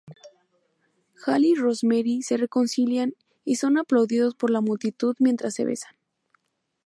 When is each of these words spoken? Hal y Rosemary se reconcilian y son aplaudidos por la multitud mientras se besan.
Hal 1.27 1.45
y 1.45 1.53
Rosemary 1.53 2.23
se 2.23 2.35
reconcilian 2.35 3.13
y 3.45 3.57
son 3.57 3.77
aplaudidos 3.77 4.33
por 4.33 4.49
la 4.49 4.59
multitud 4.59 5.15
mientras 5.19 5.53
se 5.53 5.63
besan. 5.63 5.95